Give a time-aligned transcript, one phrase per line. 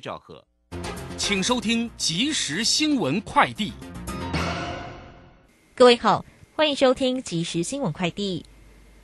[0.00, 0.44] 赵贺，
[1.16, 3.72] 请收听即时新闻快递。
[5.74, 6.24] 各位好，
[6.54, 8.44] 欢迎收听即时新闻快递。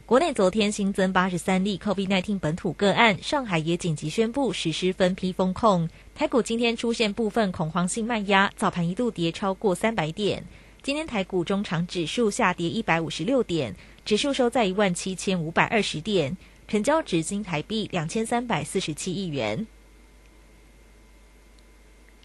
[0.06, 5.88] 国内昨天新增八十三例 COVID-19 本土个案，上海也紧急宣布实施分批封控。
[6.14, 10.44] 台股今天出现部分恐慌性卖压，早盘一度跌超过三百点。
[10.82, 13.74] 今天台股中场指数下跌一百五十六点，
[14.04, 16.36] 指数收在一万七千五百二十点，
[16.68, 19.66] 成交值金台币两千三百四十七亿元。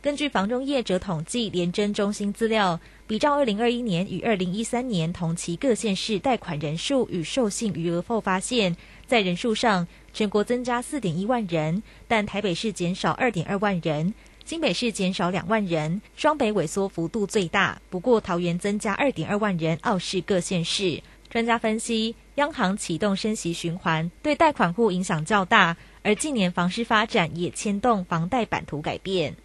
[0.01, 14.13] 根据房中业者统计，联征中心资料，比照二零二一年与二零一三年同期各县市贷款人数与授信余额后，发现，在人数上，全国增加四点一万人，但台北市减少二点二万人，
[14.45, 17.81] 新北市减少两万人，双北萎缩幅度最大。
[17.89, 21.03] 不过桃园增加二点二万人，傲视各县市。
[21.29, 29.35] 专家分析，央行启动升息循环，对贷款户影响较大，而近年房市发展也牵动房贷版图改变。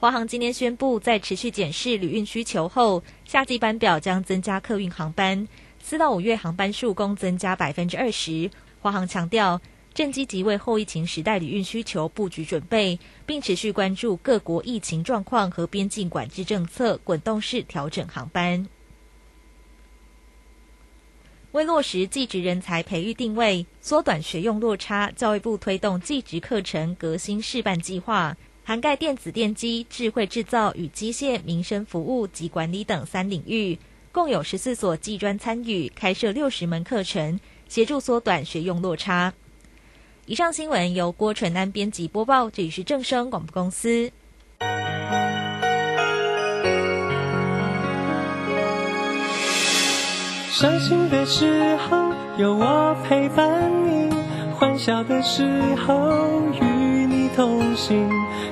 [0.00, 5.46] 华航今天宣布，在持续检视旅运需求后，夏季班表将增加客运航班，
[5.78, 8.50] 四到五月航班数共增加百分之二十。
[8.80, 9.60] 华航强调，
[9.92, 18.66] 正积极为后疫情时代旅运需求布局准备，并持续关注各国疫情状况和边境管制政策，滚动式调整航班。
[21.52, 28.34] 为落实技职人才培育定位，缩短学用落差，教育部推动技职课程革新示范计划。
[28.70, 33.76] 涵盖电子电机、智慧制造与机械、民生服务及管理等三领域，
[34.12, 39.34] 共有十四所技专参与，开设六十门课程，协助缩短学用落差。
[40.26, 44.12] 以上新闻由郭纯安编辑播报，这里是正声广播公司。
[50.52, 54.14] 伤心的时候有我陪伴你，
[54.54, 56.64] 欢笑的时候与
[57.06, 58.19] 你同行。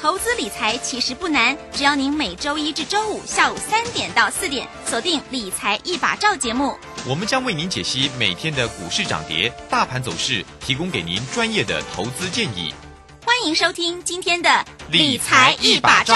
[0.00, 12.72] 投资理财其实不难，只要您每周一至周五下午三点到四点锁定《理财一把照》节目，我们将为您解析每天的股市涨跌、大盘走势，提供给您专业的投资建议。
[13.26, 14.48] 欢迎收听今天的
[14.88, 16.14] 《理财一把照》。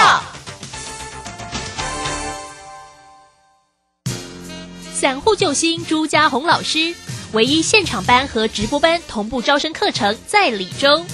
[4.93, 6.95] 散户救星朱家红老师，
[7.33, 11.05] 唯一现场班和直播班同步招生课程在李州，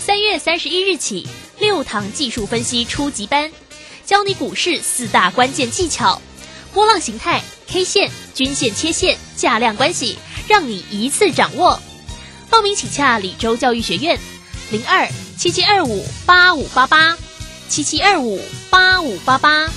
[0.00, 1.28] 三月三十一日起。
[1.60, 3.50] 六堂技术分析初级班，
[4.06, 6.20] 教你股市四大关键技巧，
[6.72, 11.80] 波浪形态、K 线、均线、切线、价量关系，让你一次掌握。
[12.48, 14.18] 报名请洽李州教育学院，
[14.70, 17.16] 零二七七二五八五八八，
[17.68, 18.40] 七七二五
[18.70, 19.70] 八五八八。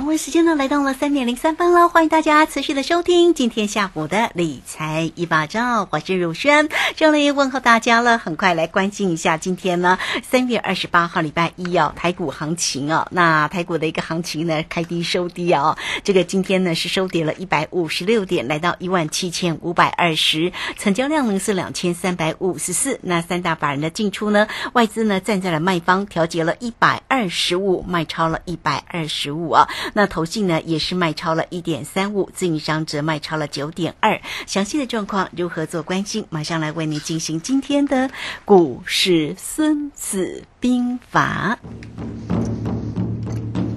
[0.00, 8.16] 好，时间呢来到了三点零三分了，欢迎大家持续的收听今天下午的理财一把照，我是汝轩，这里问候大家了。
[8.16, 22.98] 很快来关心一下今天呢三月二十八号礼拜一哦，台股行情哦，那台股的一个行情呢开低收低哦，这个今天呢是收跌了一百五十六点，来到一万七千五百二十，成交量呢是两千三百五十四。
[23.02, 29.68] 那三大法人的进出呢，外资呢站在了卖方，调节了一百二十五，卖超了一百二十五啊。
[29.92, 34.20] 那投信呢也是卖超了一点三五，自营商则卖超了九点二。
[34.46, 36.24] 详细的状况如何做关心？
[36.30, 38.10] 马上来为您进行今天的
[38.44, 41.58] 股市孙子兵法。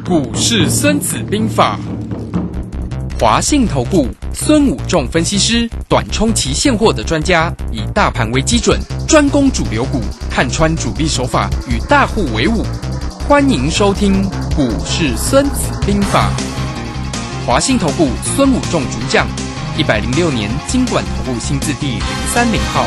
[0.06, 1.80] 股市孙子兵法，
[3.20, 12.66] 华信投顾孙武仲分析师，短冲期现货的专家，以大盘为基准，专攻主流股，看穿主力手法，与大户为伍。
[13.26, 16.30] 欢迎收听《股市孙子兵法》，
[17.48, 19.26] 华信投顾孙武仲主讲，
[19.78, 22.02] 一百零六年经管投顾新字第零
[22.34, 22.86] 三零号。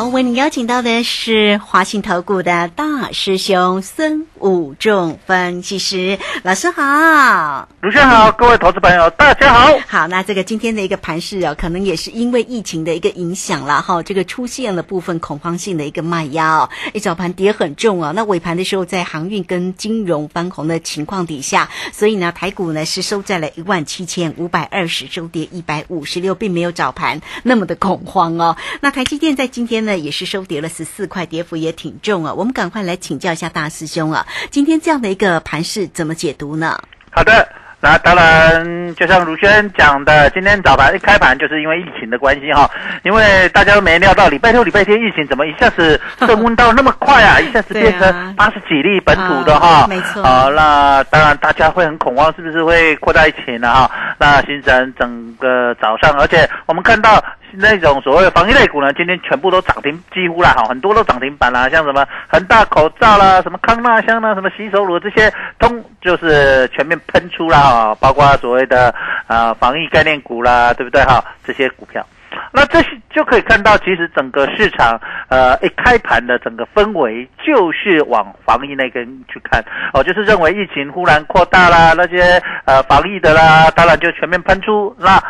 [0.00, 7.68] 好，好，为您邀请到的是华信投顾的大师兄孙武仲分析师老师好。
[7.82, 9.78] 卢先好，各位投资朋友，大家好。
[9.86, 28.56] 好，那这个今天的一个盘势哦，可能也是因为疫情的一个影响了哈，这个出现了部分恐慌性的一个卖压哦，一早盘跌很重哦，那尾盘的时候在航运跟金融翻红的情况底下，所以呢，台股呢是收在了一万七千五百二十，收跌一百五十六，并没有早盘那么的恐慌哦。
[28.80, 32.32] 那台积电在今天呢也是收跌了十四块，跌幅也挺重啊。
[32.32, 36.78] 我们赶快来请教一下大师兄啊，今天这样的一个盘势怎么解读呢？
[37.10, 37.48] 好的。
[37.82, 42.70] 那当然，就像卢轩讲的，今天早盘一开盘就是因为疫情的关系哈，
[43.04, 50.22] 因为大家都没料到礼拜六、礼拜天疫情怎么一下子升温到那么快啊， 一下子变成八十几例本土的哈，没错。
[50.22, 53.90] 好，那当然大家会很恐慌，是不是会扩大疫情了哈？
[54.18, 57.24] 那形成整个早上，而且我们看到。
[57.52, 68.94] 那种所谓的防疫类股呢，今天全部都涨停，几乎啦哈，很多都涨停板啦，像什么恒大口罩啦，什么康纳香啦，什么洗手乳这些，通就是全面喷出啦哈，包括所谓的
[69.26, 71.24] 啊防疫概念股啦，对不对哈？
[71.44, 72.04] 这些股票，
[72.52, 85.20] 那这些就可以看到，其实整个市场呃一开盘的整个氛围就是往防疫那边去看哦，就是认为疫情忽然扩大啦，那些呃防疫的啦，当然就全面喷出那。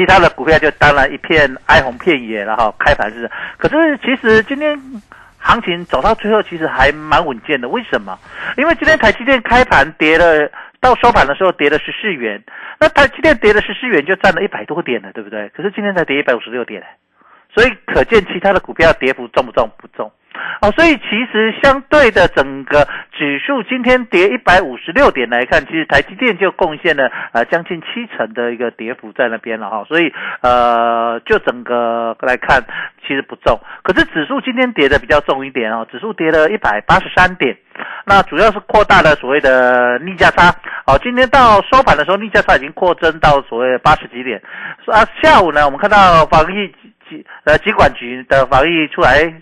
[0.00, 4.74] 其他的股票就当然一片哀鸿遍野了哈，开盘是，可是其实今天
[5.36, 8.18] 行情走到最后其实还蛮稳健的，为什么？
[8.56, 10.50] 因为今天台积电开盘跌了，
[10.80, 12.42] 到收盘的时候跌了十四元，
[12.78, 15.50] 那台积电跌了十四元就占了一百多点了，对不对？
[15.50, 16.82] 可是今天才跌一百五十六点，
[17.54, 19.70] 所以可见其他的股票跌幅重不重？
[19.76, 20.10] 不重。
[20.60, 29.84] 哦，所以其实相对的整个指数今天跌一百五十六点来看，其实台积电就贡献了呃将近七成的一个跌幅在那边了哈。
[29.88, 30.12] 所以
[30.42, 32.62] 呃就整个来看
[33.06, 37.56] 其实不重，可是指数今天跌的比较重一点哦，指数跌了一百八十三点，
[38.04, 40.54] 那主要是扩大了所谓的逆价差。
[40.86, 44.40] 哦，今天到收盘的时候逆价差已经扩增到所谓八十几点。
[44.86, 46.68] 啊，下午呢我们看到防疫
[47.08, 49.32] 机呃机管局的防疫出来。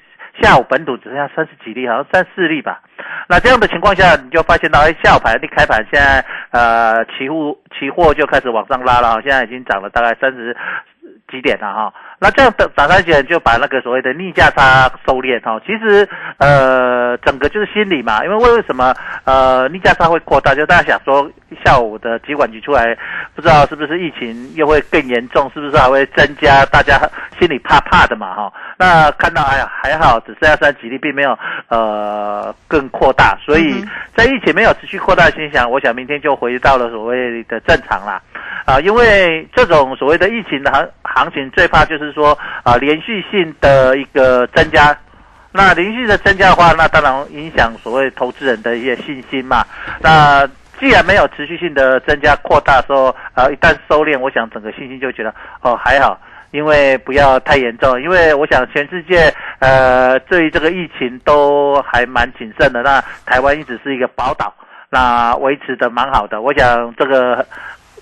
[0.41, 2.81] 下午本土只剩下三十几例，好像三四例吧。
[3.29, 10.57] 那这样的情况下，你就发现到，哎，下午盘一开盘，现在呃，期货期货就开始往上拉了，现在已经涨了大概三十
[11.31, 11.93] 几点了哈。
[12.21, 15.61] 那这样的涨三点就把那个所谓的逆价差收敛哈。
[15.65, 18.93] 其实呃，整个就是心理嘛，因为为什么
[19.25, 20.53] 呃逆价差会扩大？
[20.55, 21.31] 就大家想说
[21.65, 22.97] 下午的疾管局出来，
[23.37, 26.65] 不知道是不是疫情又会更严重，是不是还会增加？
[26.67, 26.99] 大家
[27.39, 28.53] 心里怕怕的嘛哈。
[28.77, 31.39] 那看到哎呀还好，只剩下三几例，并没有
[31.69, 33.85] 呃更扩大，所以
[34.17, 38.21] 在疫情没有持续扩大心想，我想明天就回到了所谓的正常啦，
[38.65, 44.97] 啊，因为这种所谓的疫情的行行情，最怕就是说啊连续性的一个增加，
[45.53, 49.65] 那连续的增加的话，那当然影响所谓投资人的一些信心嘛。
[50.01, 50.47] 那
[50.79, 56.19] 既然没有持续性的增加扩大，说啊一旦收敛，我想整个信心就觉得哦还好。
[56.51, 62.83] 因为不要太严重，因为我想全世界呃对于这个疫情都还蛮谨慎的。
[62.83, 64.51] 那台湾一直是一个宝岛，
[64.91, 66.41] 那维持的蛮好的。
[66.41, 67.45] 我想这个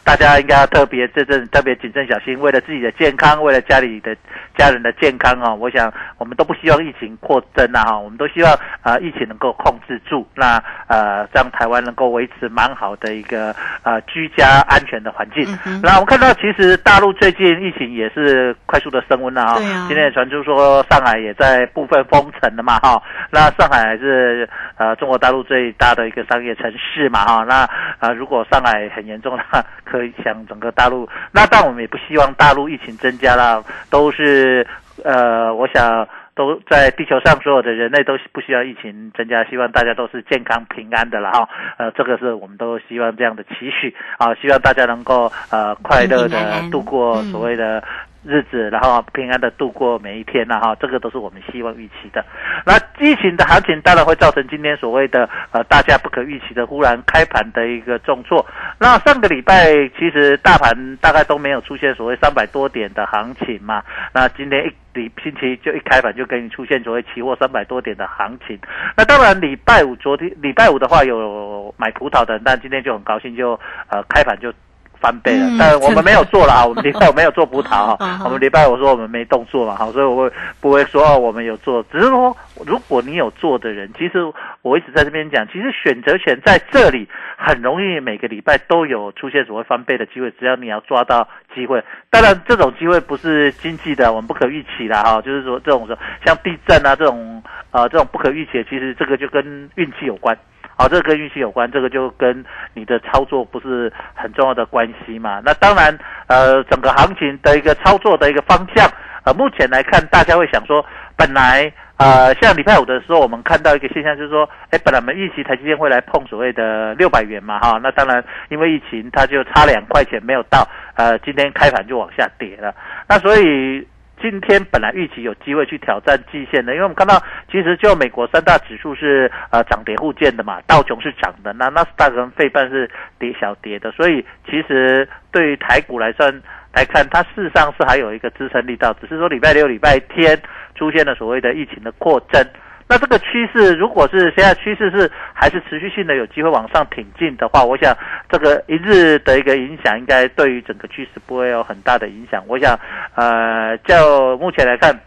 [0.06, 4.16] 大家应该要特别这阵特别谨慎小心，为了自己的健康，为了家里的
[4.56, 15.44] 家人的健康啊，我想我们都不希望疫情扩增啊哈，我们都希望啊疫情能够控制住，那呃让台湾能够维持蛮好的一个呃居家安全的环境。
[15.82, 19.56] 那我们看到其实大陆最近疫情也是快速的升温了啊，
[19.88, 23.02] 今天也传出说上海也在部分封城了嘛哈，
[23.32, 27.68] 那上海还是呃中国大陆最大的一个商业城市嘛哈，那
[27.98, 29.64] 啊如果上海很严重的话。
[29.95, 34.66] 可以想整个大陆，那但我们也不希望大陆疫情增加啦，都是
[35.04, 41.48] 呃，我想都在地球上所有的人类都不需要疫情增加，希望大家都是健康平安的啦哈。
[41.78, 46.38] 呃，这个是我们都希望这样的期许啊，希望大家能够呃快乐的
[46.70, 47.82] 度过所谓的。
[48.26, 52.24] 日子，然后平安的度过每一天呐，哈，这个都是我们希望预期的。
[52.64, 58.44] 那疫情的行情当然会造成今天所谓的呃大家不可预期的忽然开盘的一个重挫。
[58.78, 68.58] 那上个礼拜其实大盘大概都没有出现所谓三百多点的行情嘛，那今天一礼星期就一开盘就给你出现所谓期货三百多点的行情。
[68.96, 73.52] 那当然礼拜五昨天礼拜五的话有买葡萄的，但今天就很高兴就
[73.88, 74.52] 呃开盘就。
[75.00, 82.36] 翻倍了嗯，但我们没有做了啊，我们礼拜 五没有做葡萄啊啊，我们礼拜五说我们没动作嘛，好，所以我会不会说哦我们有做，只是说
[82.66, 84.20] 如果你有做的人，其实
[84.62, 91.82] 我一直在这边讲，其实选择权在这里很容易每个礼拜都有出现所谓翻倍的机会，只要你要抓到机会。
[92.10, 95.86] 当然这种机会不是经济的，我们不可预期的哈，就是说这种
[96.24, 100.36] 像地震啊这种呃这种不可预期的，其实这个就跟运气有关。
[100.78, 105.40] 好，这个跟运气有关，这个就跟你的操作不是很重要的关系嘛。
[105.42, 108.86] 那当然，呃，整个行情的一个操作的一个方向，
[109.24, 110.84] 呃，目前来看，大家会想说，
[111.16, 122.74] 本来呃，像礼拜五的时候，我们看到一个现象，就是说，哎，本来我们预期台积电会来碰所谓的六百元嘛，哈，那当然因为疫情，它就差两块钱没有到，呃，今天开盘就往下跌了，
[123.08, 123.88] 那所以。
[124.20, 136.32] 今天本来预期有机会去挑战季线的，因为我们看到其实就美国三大指数是呃涨跌互见的嘛，道琼是涨的，那纳斯达克跟费半是跌小跌的，所以其实对于台股来算
[136.74, 140.40] 来看，它事实上是还有一个支撑力道，只是说礼拜六、礼拜天
[140.74, 142.44] 出现了所谓的疫情的扩增。
[142.88, 147.92] 那这个趋势，如果是现在趋势是还是持续性的有机会往上挺进的话，我想
[148.28, 152.42] 这个一日的一个影响，应该对于整个趋势不会有很大的影响。
[152.46, 152.78] 我想，
[153.14, 154.98] 呃，就目前来看，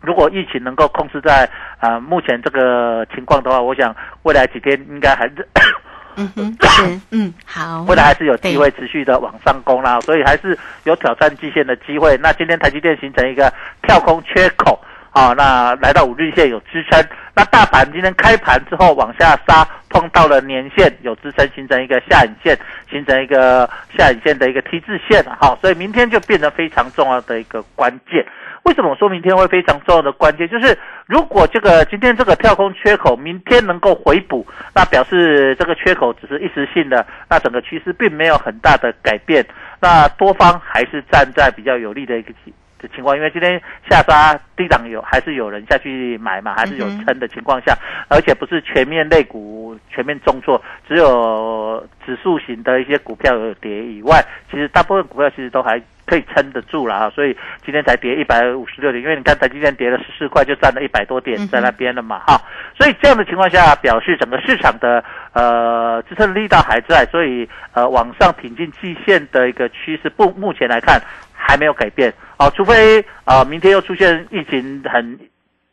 [0.00, 1.48] 如果疫情能够控制在
[1.80, 5.48] 呃目前这个情况的话，我想未来几天应该还是。
[6.16, 12.16] 嗯哼，是， 嗯，好，未来还是有机会持续的往上攻啦，所以还是有挑战季线的机会。
[12.18, 14.78] 那今天台积电形成一个跳空缺口。
[15.14, 17.00] 啊，那来到五日线有支撑，
[17.36, 22.58] 那大盘今天开盘之后往下杀，碰到了年线有支撑，形成一个下影线，
[22.90, 28.26] 形成一个下影线的一个 T 字线，好，所以明天就变得非常重要的一个关键。
[28.64, 30.48] 为什么我说明天会非常重要的关键？
[30.48, 34.44] 就是如果这个今天这个跳空缺口明天能够回补，
[34.74, 39.46] 那表示这个缺口只是一时性的，那整个趋势并没有很大的改变，
[39.80, 42.32] 那多方还是站在比较有利的一个
[42.86, 47.74] 的情况，因为今天下杀低档有还是有人下去买嘛，还是有撑的情况下，
[48.08, 62.38] 而且不是全面类股全面重挫，只有指数型的一些股票有跌以外，其实大部分股票其实都还可以撑得住了啊，所以今天才跌一百五十六点，因为你看才今天跌了十四块，就占了一百多点在那边了嘛，哈，
[62.78, 71.00] 所以这样的情况下，表示整个市场的呃支撑力道还在，所以呃往上挺进季线的一个趋势，不目前来看。
[71.46, 75.18] 还没有改变哦，除非啊、明天又出现疫情很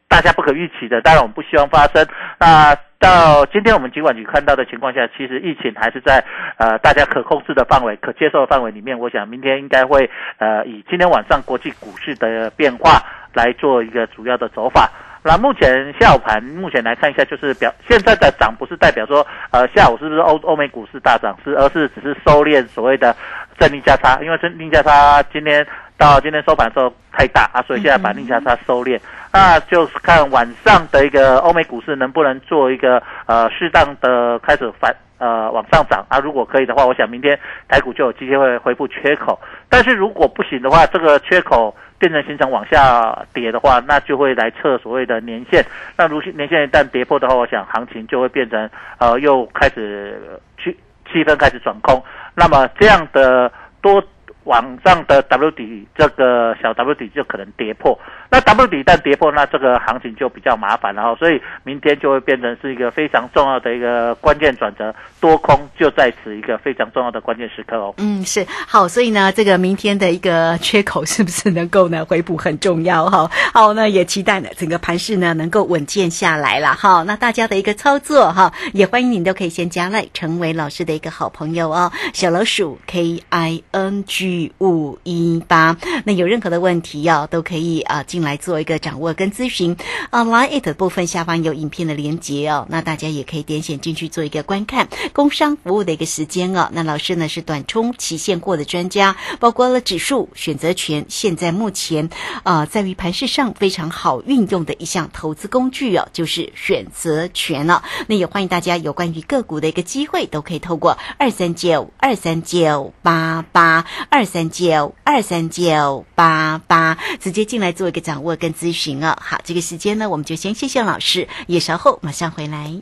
[0.07, 2.05] 大家不可预期的，当然我们不希望发生。
[2.39, 6.23] 那到今天我们尽管局看到的情况下，其实疫情还是在
[6.57, 8.99] 呃大家可控制的范围、可接受的范围里面。
[8.99, 13.01] 我想明天应该会呃以今天晚上国际股市的变化
[13.33, 14.91] 来做一个主要的走法。
[15.23, 23.15] 那目前下午盘，目前来看一下，就是表现在的涨不是代表说，呃，下午是不是欧欧美股市大涨，是而是只是收敛所谓的
[23.59, 25.65] 正逆价差，因为正逆价差今天
[26.01, 28.99] 到今天收盘的时候太大啊，所以现在把逆价差收敛，
[29.31, 39.39] 那就是看晚上的一个欧美股市能不能做一个呃适当的开始反呃往上涨啊，如果可以的话，我想明天台股就有机会恢复缺口，
[39.69, 41.75] 但是如果不行的话，这个缺口。
[42.01, 45.63] 变成形成往下跌的话，那就会来测所谓的年线。
[45.95, 48.67] 那如年线一旦跌破的话，我想行情就会变成
[48.97, 50.19] 呃又开始
[50.57, 52.03] 气气氛开始转空。
[52.33, 53.51] 那么这样的
[53.83, 54.03] 多
[54.45, 57.97] 往上的 W 底这个小 W 底就可能跌破。
[58.29, 61.15] 那 W 底一旦跌破，那这个行情就比较麻烦了哈。
[61.15, 67.93] 所以明天就会变成是一个非常重要的一个关键转折，多空就在此一个非常重要的关键时刻哦。
[67.97, 73.29] 嗯，是好，所以呢，这个明天的一个缺口是不是能够呢回补很重要哈。
[73.53, 77.03] 好，那也期待呢整个盘势呢能够稳健下来了哈。
[77.03, 81.91] 那大家的一个操作哈，也欢迎你都可以先加来成为老师的一个好朋友哦。
[82.13, 89.77] 小老鼠 K I N G 五一八，那有任何的问题哦，都可以啊进来做一个掌握跟咨询
[90.09, 90.25] 啊。
[90.25, 94.87] Line 的部分下方有影片的连接哦，那大家也可以点选进去做一个观看。
[95.13, 102.09] 工商服务的一个时间哦，那老师呢是短冲期现货的专家，包括了指数、选择权，现在目前
[102.43, 107.83] 啊在于盘市上非常好运用的一项投资工具哦，就是选择权了。
[108.07, 119.17] 那也欢迎大家有关于个股的一个机会，都可以透过二三九二三九八八二三九二三九八八直接进来做一个掌握跟咨询哦。
[119.21, 122.81] 好，这个时间呢，我们就先谢谢老师，也稍后马上回来。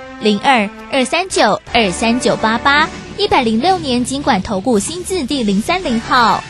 [0.21, 2.87] 零二二三九二三九八八，
[3.17, 6.43] 一百零六年经管投顾新字第零三零号。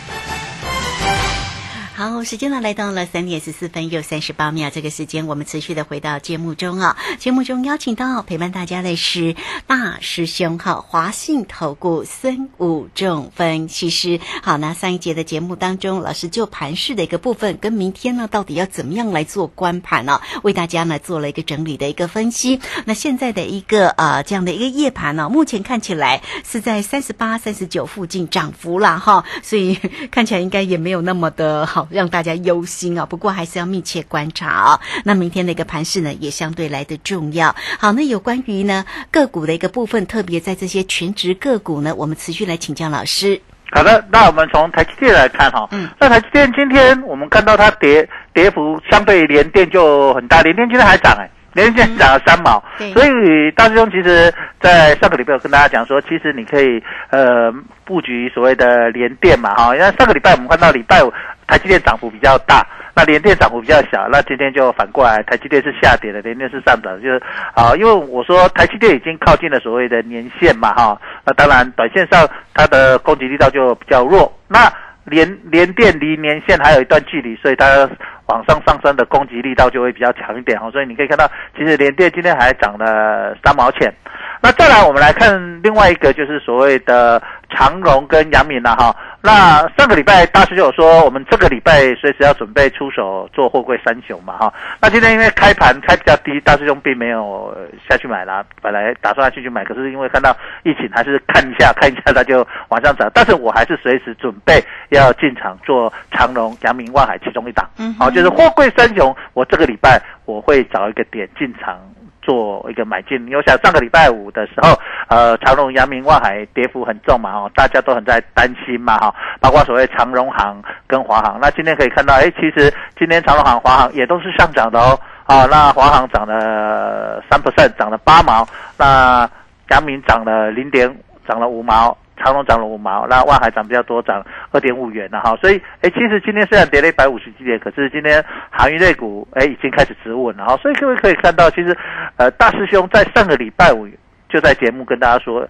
[2.01, 6.97] 好，时间呢来到了三点十四分又三十八秒，这个时间我们持续的回到节目中啊。
[7.19, 9.35] 节目中邀请到陪伴大家的是
[9.67, 14.19] 大师兄哈，华信投顾孙武仲分析师。
[14.41, 20.21] 好，那上一节的节目当中，老师就盘势的一个部分，跟明天呢到底要怎么样来做观盘呢？
[20.41, 22.59] 为大家呢做了一个整理的一个分析。
[22.85, 29.75] 那现在的一个呃这样的一个夜盘呢，目前看起来是在三十八、三十九附近涨幅啦哈，所以
[30.09, 31.87] 看起来应该也没有那么的好。
[31.91, 33.05] 让大家忧心啊！
[33.05, 34.79] 不过还是要密切观察啊。
[35.03, 37.55] 那明天的一个盘势呢，也相对来的重要。
[37.79, 43.41] 好，那有关于呢个股的一个部分，特别在这些全职个股呢，我们持续来请教老师。
[43.73, 45.67] 好的，那我们从台积电来看哈。
[45.71, 45.89] 嗯。
[45.99, 52.63] 那台积电今天我们看到它跌跌幅相对联电就很大，联电今天还涨哎，联电涨了三毛。
[52.93, 57.51] 所以大师兄其实在上个礼拜有跟大家讲说，其实你可以呃
[57.85, 59.75] 布局所谓的联电嘛哈。
[59.75, 61.11] 因为上个礼拜我们看到礼拜五。
[61.47, 62.65] 台积电涨幅比较大，
[62.95, 67.21] 那联电涨幅比较小，那今天就反过来，台积电是下跌的，联电是上涨，就是
[67.53, 74.71] 啊，因为我说台积电已经靠近了所谓的年线嘛，哈，那当然短线上它的攻击力道就比较弱，那
[75.03, 77.89] 联联电离年线还有一段距离，所以它
[78.31, 83.93] 往上上升的攻击力道就会比较强一点，哈，所以你可以看到，其实联电今天还涨了三毛钱。
[84.41, 88.95] 那再来，我们来看另外一个，就是所谓的长荣跟阳明了哈。
[89.23, 94.51] 那上个礼拜大师就有说，我们这个礼拜随时要准备出手做货柜三雄嘛哈。
[94.81, 97.55] 那今天因为开盘开比较低，大师兄并没有
[97.87, 103.11] 下去买啦，本来打算下去去买，可是因为看到疫情，还是看一下看一下，它就往上涨。
[103.13, 109.15] 但是我还是随时准备要进场做长荣、阳明、万海其中一档，好，就是货柜三雄。
[109.33, 110.01] 我这个礼拜
[110.31, 111.79] 我会找一个点进场。
[112.23, 121.39] 做一个买进，因为想上个礼拜五的时候，呃，长荣、阳明、万海跌幅很重嘛，哦，大家都很在担心嘛，哈，包括所谓长荣行跟华航。
[121.41, 128.47] 那今天可以看到，哎，其实今天长荣行、华航也都是上涨的哦，啊，那华航涨了三 percent，涨了八毛，
[128.77, 129.27] 那
[129.71, 130.95] 阳明涨了零点，
[131.27, 131.97] 涨了五毛。
[132.17, 135.35] 长隆涨了五毛，那万海涨比较多，涨二点五元了哈。
[135.37, 140.55] 所以，哎，其实今天虽然跌了一百五十几点，可是今天航运类股哎已经开始止稳了哈。
[140.57, 141.75] 所以各位可以看到，其实
[142.17, 143.87] 呃大师兄在上个礼拜五
[144.29, 145.47] 就在节目跟大家说，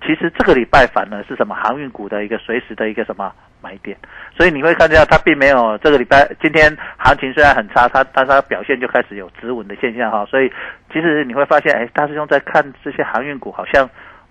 [0.00, 3.96] 其实这个礼拜反而是什么航运股的一个随时的一个什么买点。
[4.34, 10.24] 所以你会看到它并没有这个礼拜今天行情虽然很差，它但它表现就开始有止稳的现象哈。
[10.24, 10.50] 所以
[10.90, 13.86] 其实你会发现，哎，大师兄在看这些航运股好像。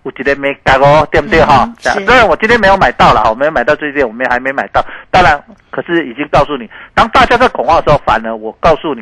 [0.06, 1.68] 我觉得没改哦，对不对哈？
[1.80, 4.80] 虽然我今天没有买到了，我没有买到最近，我们还没买到。
[5.10, 9.02] 当然，可是已经告诉你，当大家在恐慌的时候，反而我告诉你，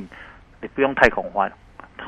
[0.61, 1.51] 你不用太恐慌，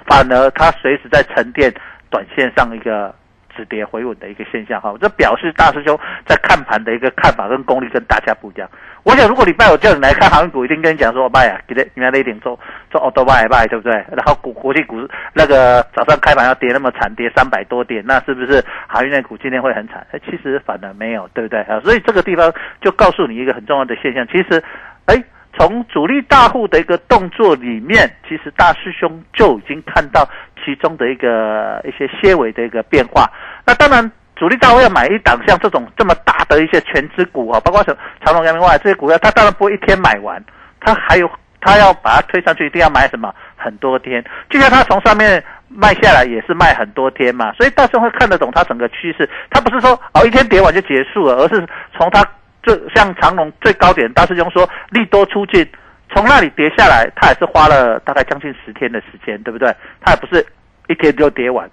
[0.08, 1.74] 反而它随时在沉淀，
[2.10, 3.14] 短线上一个。
[3.56, 8.70] 止跌回稳的一个现象哈，这表示大师兄在看盘的一个看法跟功力跟大家不一样。
[9.04, 13.94] 我想如果礼拜五叫你来看航运股，一定跟你讲说，卖呀，给得你们那一点做做奥多卖卖，对不对？
[14.12, 14.98] 然后股国际股
[15.34, 20.06] 那个早上开盘要跌那么惨，跌三百多点，那是不是航运类股今天会很惨？
[20.12, 21.80] 哎，其实反而没有，对不对啊？
[21.82, 24.64] 所以这个地方就告诉你一个很重要的现象，其实，
[25.06, 25.24] 哎。
[25.58, 30.28] 从主力大户的一个动作里面，其实大师兄就已经看到
[30.64, 33.26] 其中的一个一些些微的一个变化。
[33.66, 40.44] 那当然，主力大户要买一档像这种这么大的一些全资股啊，包括什长隆、阳明、外这些股票，他当然不会一天买完，
[40.82, 41.30] 他还有
[41.62, 44.22] 他要把它推上去，一定要买什么很多天。
[44.50, 47.54] 就像他从上面卖下来，也是卖很多天嘛。
[47.54, 51.66] 所以大师兄会看得懂他整个趋势，他不是说哦一天跌完就结束了，而是
[51.98, 52.22] 从他。
[52.66, 55.68] 就像长隆最高点，大师兄说利多出尽，
[56.14, 59.74] 从那里跌下来，他也是花了大概将近十天的时间，对不对？
[60.02, 60.46] 他也不是
[60.88, 61.70] 一天就跌完，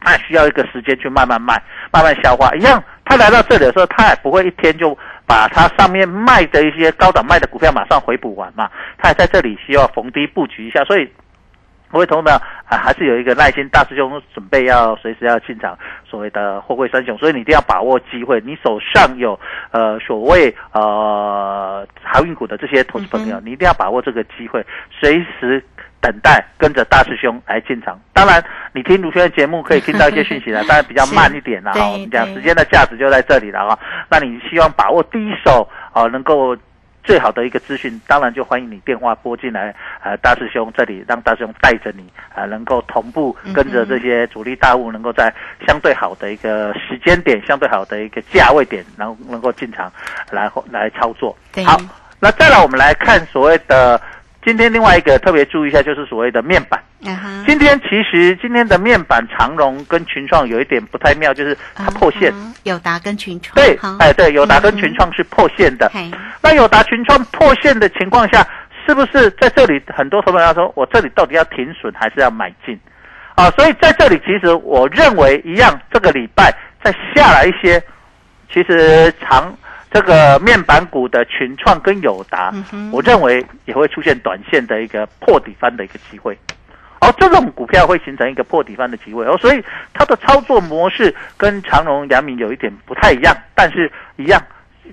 [0.00, 1.60] 他需要一个时间去慢慢卖，
[1.92, 2.54] 慢慢消化。
[2.54, 11.12] 一样，他来到这里的时候，他也不会一天就把他上面卖的一些高档卖的股票马上回补完嘛，他也在这里需要逢低布局一下，所以。
[11.92, 12.32] 各位同学们
[12.64, 15.78] 啊，还是有一个耐心，大师兄准备要随时要进场
[16.08, 18.40] 所谓的货柜三雄，所以你一定要把握机会。
[18.46, 19.38] 你手上有
[19.72, 25.62] 呃所谓呃航运股的这些投资朋友，你一定要把握这个机会，随时
[26.00, 28.00] 等待跟着大师兄来进场。
[28.14, 31.90] 当然，你听卢轩的节目可以听到一些讯息了， 当然比较慢一点了哈。
[31.90, 33.78] 我们讲时间的价值就在这里了哈。
[34.10, 36.56] 那你希望把握第一手啊，能够。
[37.02, 45.32] 最好的一个资讯，当然就欢迎你电话拨进来，呃，大师兄这里让大师兄带着你，啊、能够同步跟着这些主力大户，能够在
[45.66, 49.92] 相对好的一个时间点、相对好的一个价位点，能能够进场
[50.30, 51.36] 来来操作。
[51.52, 51.76] 对好，
[52.20, 54.00] 那再来我们来看所谓的
[54.44, 56.82] 今天另外一个特别注意一下，就是所谓的面板。
[57.46, 62.32] 今天其实今天的面板长荣跟群创有一点不太妙，就是它破线。
[62.32, 65.90] 啊友达跟群创，对好，哎，对，友达跟嗯群创是破线的。
[65.92, 66.08] 嘿，
[66.40, 68.46] 那友达群创破线的情况下，
[68.86, 72.78] 是不是在这里很多投资者说，我这里到底要停损还是要买进？
[73.34, 77.82] 啊，所以在这里其实我认为一样，这个礼拜再下来一些，
[78.52, 79.52] 其实长
[79.92, 86.38] 这个面板股的群创跟友达，嗯我认为也会出现短线的一个破底翻的一个机会。
[87.00, 94.40] 而这种股票会形成一个破底翻的机会哦，所以它的操作模式跟长荣、阳明有一点不太一样，但是一样，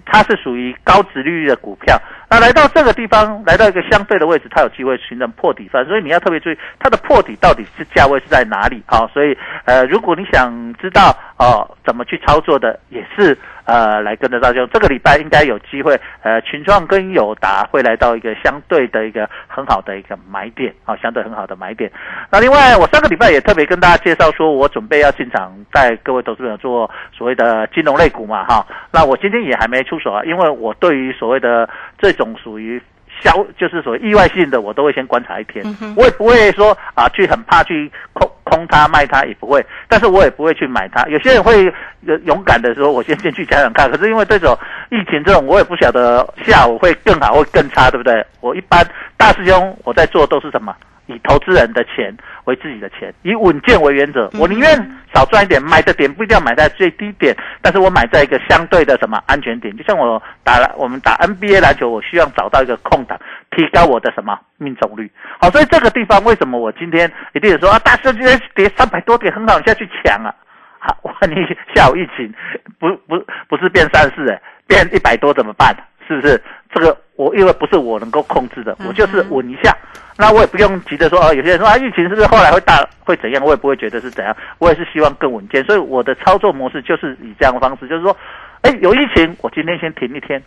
[0.06, 2.00] 它是属于高值利率的股票。
[2.32, 21.90] 那来到这个地方，来到一个相对的位置，它有机会形成破底翻，所以你要特别注意它的破底到底是价位是在哪里啊、所以呃，如果你想知道哦、怎么去操作的，也是呃来跟着大家，这个礼拜应该有机会，呃，群创跟友达会来到一个相对的一个很好的一个买点啊、相对很好的买点。
[22.30, 28.64] 那另外，我上个礼拜也特别跟大家介绍说，我准备要进场带各位投资者做所谓的金融类股嘛，哈。
[28.92, 32.82] 那我今天也还没出手啊，因为我对于所谓的这种属于
[33.22, 35.66] 消，就是所谓意外性的，我都会先观察一天。
[35.82, 39.66] 嗯我也不会说啊，去很怕去空空它卖它，也不会。
[39.88, 41.04] 但是我也不会去买它。
[41.10, 41.68] 有些人会
[42.08, 43.92] 呃勇敢的说，我先进去想想看。
[43.92, 44.58] 可是因为这种
[44.90, 48.26] 疫情这种，我也不晓得下午会更好会更差，对不对？
[48.42, 48.86] 我一般
[49.18, 50.74] 大师兄我在做都是什么？
[51.10, 54.30] 以投资人的钱为自己的钱，以稳健为原则。
[54.40, 54.70] 我宁愿
[55.14, 59.76] 少赚一点，买的点不一定要买在最低点，但是我买在一个相对的什么安全点。
[59.76, 63.20] 就像我打了我们打 NBA 篮球，我希望找到一个空档，
[63.52, 65.12] 提高我的什么命中率。
[65.42, 70.34] 好，所以这个地方为什么我今天一定说啊，大师今天跌三百多点很好，你下去抢啊。
[70.78, 71.36] 好， 我问你
[71.74, 72.34] 下午疫情
[72.80, 75.76] 不不不是变三四哎，变一百多怎么办？
[76.16, 76.42] 是不是？
[76.74, 79.76] 这个我因为不是我能够控制的，我就是稳一下。
[80.18, 83.44] 那我也不用急着说啊，有些人说啊，疫情是不是后来会大会怎样？
[83.44, 85.64] 我也不会觉得是怎样，我也是希望更稳健。
[85.64, 88.16] 所以我的操作模式就是以这样的方式，就是说，
[88.62, 90.42] 哎，有疫情，我今天先停一天，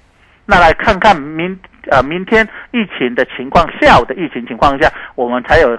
[0.45, 1.59] 那来看看明
[1.91, 5.79] 呃明天疫情的情况，下午的疫情情况下，我们才有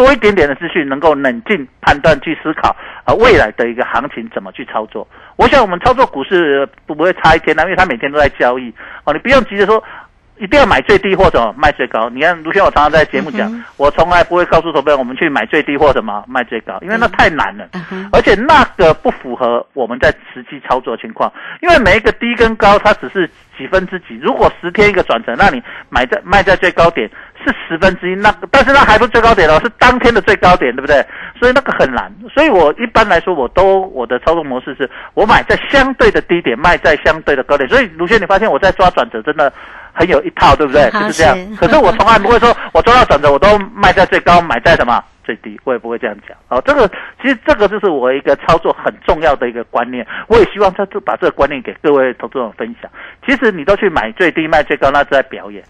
[0.00, 5.06] 多一点点的资讯，能够冷静判断去思考呃未来的一个行情怎么去操作。
[5.36, 8.72] 我想我们操作股市不不会差一天的，因为它每天都在交易
[9.04, 9.84] 哦，你不用急着说。
[10.42, 12.08] 一定要买最低或者卖最高。
[12.08, 17.68] 你看卢轩，我常常在节目讲，嗯我从来不会告诉投资人我们去买最低或什么卖最高，因为那太难了。
[17.90, 27.10] 嗯，而且那个不符合我们在实际操作情况，因为每一个低跟高它只是几分之几，如果十天一个转折，那你买在卖在最高点
[27.44, 31.04] 是十分之一，那个但是那还不是最高点哦，是当天的最高点，对不对？
[31.38, 39.52] 所以那个很难，所以我一般来说我都我的操作模式是我买在相对的低点，卖在相对的高点，所以卢轩你发现我在抓转折真的。
[39.92, 40.88] 很有一套，对不对？
[40.92, 41.36] 就是这样。
[41.56, 46.36] 可是我从来不会说，我抓到转折我都卖在最高，买在什么最低，我也不会这样讲。
[46.46, 46.88] 哦，这个
[47.20, 52.88] 其实这个就是我一个操作很重要的一个观念，我也希望他就把这个观念给各位投资者分享。
[53.26, 55.62] 其实你都去买最低卖最高，那是在表演，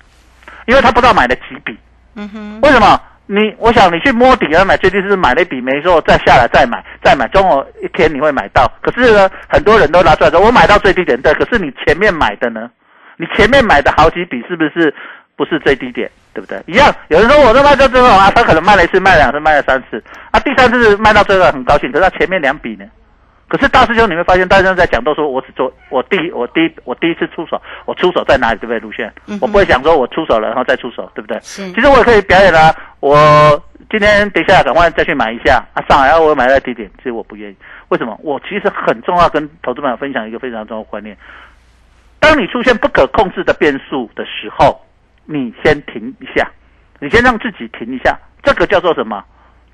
[0.66, 1.78] 因为他不知道买了几笔。
[2.14, 3.00] 嗯哼，为什么？
[3.26, 8.68] 你我想你去摸底要买最低是买了一笔没说，再下来再买再买，总有一天你会买到。
[8.82, 12.68] 可是呢，很多人都拿出来说我买到最低点，对，可是你前面买的呢？
[13.16, 14.92] 你前面买的好几笔是不是
[15.36, 16.60] 不是最低点，对不对？
[16.66, 22.84] 一样，有人说我这卖到最后啊，他可能卖了一次、卖两次、卖了三次，啊，第三次卖到最后很高兴，可是他前面两笔呢？
[23.50, 28.78] 可是大师兄你会发现，大师兄在讲都说我只做我第一我第一我第一次出手，我出手在哪里，对不对？
[28.78, 31.36] 卢轩，嗯我不会想说我出手了然后再出手，对不对？
[31.42, 33.60] 是其实我也可以表演啦、我
[33.90, 37.56] 今天等一下赶快再去买一下啊，上来啊，我买在低点，其实我不愿意。
[37.88, 38.16] 为什么？
[38.22, 41.16] 我其实很重要跟投资朋友分享一个非常重要的观念：
[42.20, 44.80] 当你出现不可控制的变数的时候，
[45.24, 46.48] 你先停一下，
[47.00, 49.24] 你先让自己停一下，这个叫做什么？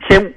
[0.09, 0.33] 先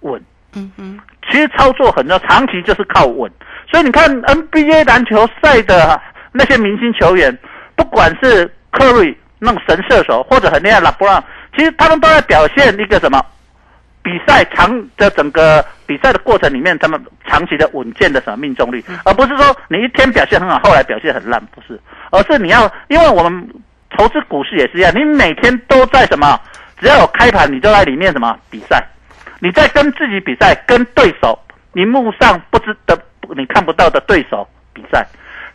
[0.00, 0.22] 稳。
[0.54, 1.00] 嗯哼，
[1.32, 3.28] 其实操作很重要，长期就是靠稳。
[3.68, 7.36] 所以你看 NBA 篮球赛的那些明星球员，
[7.74, 11.22] 不管是 Curry 那种神射手，或者很厉害的 LeBron，
[11.56, 13.20] 其实他们都在表现一个什么？
[14.04, 23.48] 比赛长的整个比赛的过程里面，他们长期的稳健的什么命中率，而不是说你一天表现很好，后来表现很烂，不是，而是你要，因为我们
[23.96, 26.36] 投资股市也是一样，你每天都在什么？
[26.80, 28.84] 只要有开盘，你就在里面什么比赛？
[29.42, 31.36] 你在跟自己比赛，跟对手
[31.74, 32.96] 荧幕上不知的
[33.36, 35.04] 你看不到的对手比赛。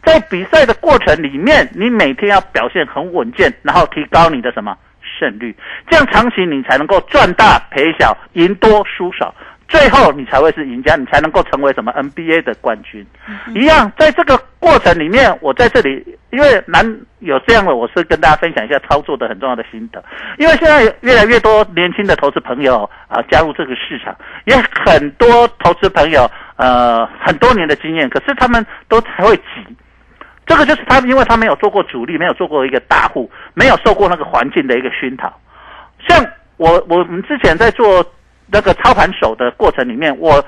[0.04, 5.56] 在比赛的过程里面，你每天要表现很稳健，然后提高你的什么胜率，
[5.90, 9.34] 这样长期你才能够赚大赔小，赢多输少。
[9.68, 13.06] 最后你才会是赢家，你才能够成为什么 NBA 的冠军。
[13.54, 16.86] 一样，在这个过程里面，我在这里，因为难
[17.20, 20.02] 有这样的，我是跟大家分享一下操作的很重要的心得。
[20.38, 29.44] 因为现在越来越多年轻的投资朋友啊加入这个市场，也很多投资朋友呃很多年的经验，可是他们都才会急。
[30.46, 35.42] 这个就是他，因为他没有做过主力，没有做过一个大户，没有受过那个环境的一个熏陶。
[36.08, 36.26] 像
[36.56, 38.02] 我我们之前在做。
[38.52, 40.44] 那个操盘手的过程里面，我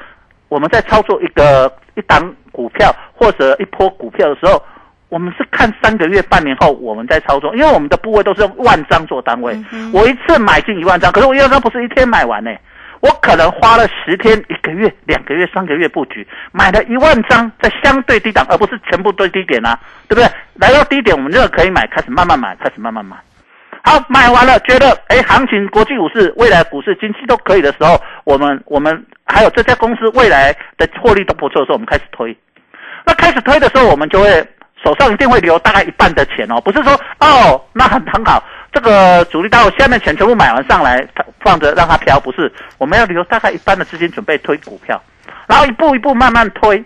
[0.47, 4.62] 我们在操作一个一档股票或者一波股票的时候，
[5.09, 9.57] 我们是看三个月、半年后我们在操作，因为我们的部位都是用万张做单位。
[9.93, 12.51] 我一次买进一万张，可是我一万张不是一天买完呢，
[13.01, 20.29] 我可能花了十天、一个月、两个月、三个月布局，买了一万张在相对低档，而不是全部对低点啊，对不对？
[20.55, 23.17] 来到低点，我们就可以买，开始慢慢买，开始慢慢买。
[23.89, 32.38] 好，买完了，觉得哎，行情、国际股市、未来股市、经济都可以的时候，我们、我们还有这家公司未来的获利都不错的时候，我们开始推。
[33.04, 34.30] 那开始推的时候，我们就会
[34.84, 41.04] 手上一定会留大概一半的钱哦，不是说哦，那很很好，这个主力到下面钱全部买完上来
[41.39, 45.02] 放着让它飘，不是，我们要留大概一半的资金准备推股票，
[45.47, 46.78] 然后一步一步慢慢推，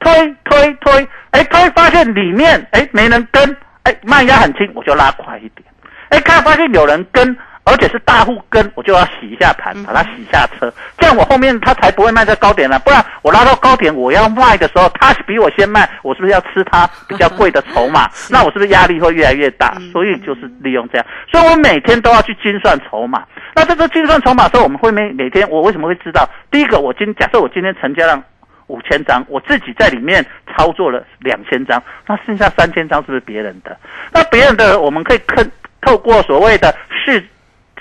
[0.00, 5.65] 推推推，哎，推发现里面哎没人跟，哎，卖压很轻，我就拉快一点。
[6.08, 12.78] 哎，看发现有人跟，而且是大户跟，我就要洗一下盘，把它洗下车，这样我后面他才不会卖在高点了。
[12.78, 18.08] 不然我拉到高点，我要卖的时候，他比我先卖，我是不是要吃他比较贵的筹码？
[18.30, 19.76] 那我是不是压力会越来越大？
[19.92, 23.24] 所以就是利用这样，所以我每天都要去精算筹码。
[23.54, 26.28] 那这个精算筹码的时候，我们会每每天我为什么会知道？
[26.52, 28.22] 第一个，我今假设我今天成交量
[28.68, 30.24] 五千张，我自己在里面
[30.56, 33.76] 操作了两千张，那剩下三千张是不是别人的？
[34.12, 35.44] 那别人的我们可以看。
[35.86, 37.24] 透过所谓的市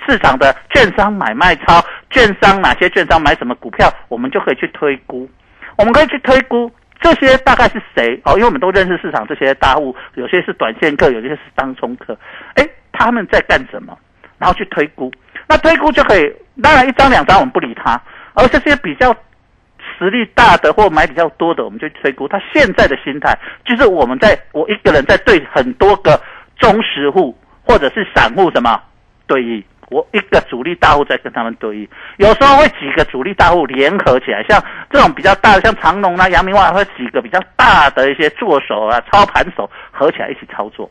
[0.06, 5.28] 市场的券商买卖超，券商哪些券商买什么股票，我们就可以去推估。
[5.76, 12.16] 我们可以去推估这些大概是谁哦，因为我们都认识市场这些大户，有些是短线客，有些是当冲客。
[12.54, 13.98] 哎，他们在干什么？
[14.38, 15.12] 然后去推估。
[15.48, 18.00] 那推估就可以，当然一张两张我们不理他，
[18.36, 19.12] 而这些比较
[19.98, 26.22] 实力大的或买比较多的，我们就推估他现在的心态，就是我们在我一个人在对很多个
[26.60, 27.36] 忠实户。
[27.66, 28.80] 或者是散户什么
[29.28, 40.90] 对弈，我一个主力大户在跟他们对弈，有时候会几个主力大户联合起来，像这种比较大的，像长隆啊、阳明外，会几个比较大的一些做手啊、操盘手合起来一起操作。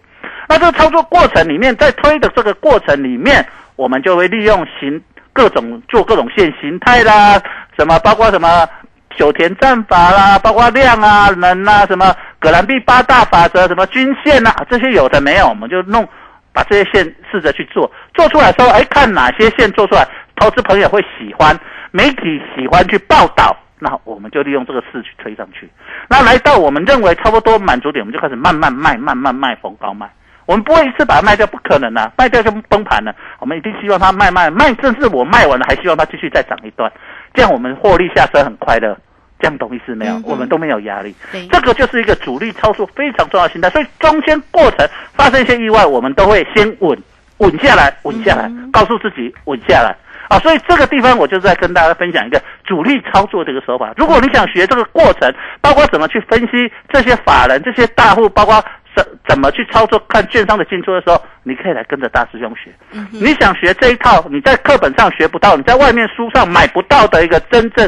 [0.48, 5.00] 那这个操作过程里面，在推的这个过程里面，我们就会利用形
[5.32, 7.40] 各种做各种线形态啦，
[7.78, 8.68] 什么包括什么
[9.16, 16.06] 九田战法啦，包括量啊、能啊，什么葛兰碧八大法则，什么均线啊，这些有的没有，我们就弄。
[16.54, 21.54] 把这些线试着去做，做出来之后，哎，看哪些线做出来，投资朋友会喜欢，
[21.90, 25.68] 媒体喜欢去报道，那我们就利用这个势去推上去。
[26.08, 30.08] 那来到我们认为差不多满足点，我们就开始慢慢卖，慢慢卖，逢高卖。
[30.46, 33.14] 我们不会一次把它卖掉，不可能的，卖掉就崩盘了。
[33.40, 36.92] 我们一定希望它卖卖卖，甚至我卖完了，还希望它继续再涨一段，
[37.32, 38.96] 这样我们获利下车很快乐。
[39.44, 40.18] 这样懂意思没有？
[40.24, 41.14] 我们都没有压力，
[41.52, 43.68] 这个就是一个主力操作非常重要的心态。
[43.68, 46.98] 所以中间过程发生一些意外，我们都会先稳
[47.38, 49.94] 稳下来，稳下来，告诉自己稳下来
[50.28, 50.38] 啊。
[50.38, 53.92] 所以这个地方我就在跟大家分享一个主力操作这个手法。
[53.98, 55.30] 如果你想学这个过程，
[55.60, 58.64] 包括怎么去分析这些法人、这些大户，包括
[58.96, 62.70] 怎怎么去操作看券商的进出的时候，你可以来跟着大师兄学。
[63.10, 67.86] 你想学这一套，你在课本上学不到，你在外面书上买不到的一个真正。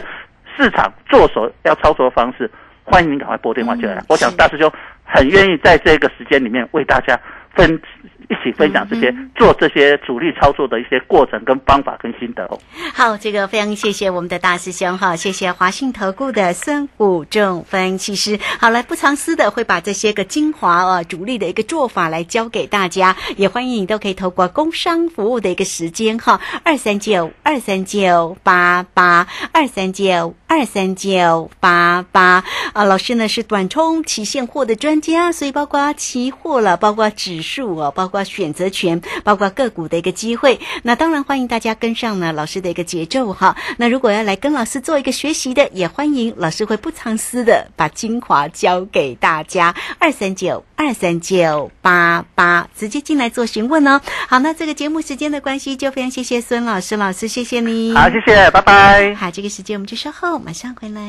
[0.56, 2.50] 市场做手要操作的方式，
[2.84, 4.02] 欢迎您赶快拨电话进来。
[4.08, 4.70] 我想大师兄
[5.04, 7.20] 很愿意在这个时间里面为大家
[7.54, 7.80] 分。
[8.28, 12.58] 一起分享这些做这些主力操作的一些过程跟方法跟心得哦。
[12.92, 18.36] 好，这个非常谢谢我们的大师兄哈，谢谢华信投顾的孙武正分析师。
[18.58, 32.84] 好来不藏私的会把这些个精华啊主力的一个做法来教给大家，也欢迎你都可以透过工商服务的一个时间哈，二三九二三九八八二三九二三九八八啊。
[32.84, 38.16] 老师呢是短冲期现货的专家，所以包括期货了，包括指数啊，包括。
[38.26, 43.56] 选择权，包括个股的一个机会，那当然欢迎大家跟上呢老师的一个节奏哈。
[43.78, 49.74] 那如果要来跟老师做一个学习的，也欢迎老师会不藏私的把精华教给大家。
[49.98, 54.00] 二三九二三九八八，直接进来做询问哦。
[54.28, 57.94] 好，那这个节目时间的关系，就非常谢谢孙老师，老师谢谢你。
[57.94, 59.14] 好，谢谢，拜拜。
[59.14, 61.02] 好，这个时间我们就稍后马上回来。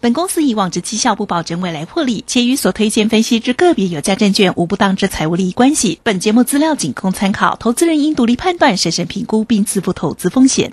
[0.00, 6.00] 本公司以往之绩效不保证未来获利，且与所推荐分析之个别有价证券无不当之财务利益关系。
[6.02, 10.72] 本节目资料仅供参考，投资人应独立判断、审慎评估并自负投资风险。